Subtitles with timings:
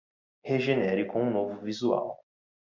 [0.43, 2.17] Regenere com um novo visual